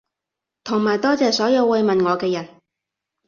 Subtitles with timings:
[0.63, 2.59] 同埋多謝所有慰問我嘅人